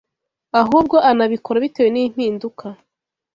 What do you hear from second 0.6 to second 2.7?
ahubwo anabikora bitewe n’impinduka